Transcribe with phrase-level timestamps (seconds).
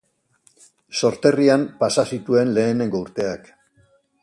[1.01, 3.55] Sorterrian pasa zituen lehenengo urteak.